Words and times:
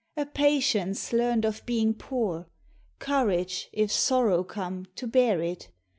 A 0.17 0.25
patience 0.25 1.13
learned 1.13 1.45
of 1.45 1.63
beiug 1.67 1.99
poor; 1.99 2.47
Courage, 2.97 3.69
if 3.71 3.91
sorrow 3.91 4.43
come, 4.43 4.87
to 4.95 5.05
bear 5.05 5.43
it. 5.43 5.69